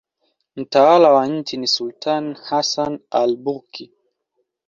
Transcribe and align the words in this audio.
Mtawala 0.55 1.11
wa 1.11 1.27
nchi 1.27 1.57
ni 1.57 1.67
sultani 1.67 2.35
Hassan 2.49 2.99
al-Bolkiah. 3.11 3.91